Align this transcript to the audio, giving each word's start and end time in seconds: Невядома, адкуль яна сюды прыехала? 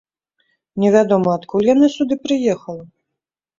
Невядома, 0.83 1.29
адкуль 1.39 1.69
яна 1.73 1.91
сюды 1.99 2.19
прыехала? 2.27 2.83